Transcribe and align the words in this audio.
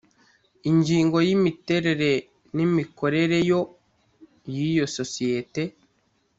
Ingingo 0.69 1.17
y’Imiterere 1.27 2.11
n’imikorereyo 2.55 3.59
yiyo 4.55 4.85
sosiyeti. 4.97 5.63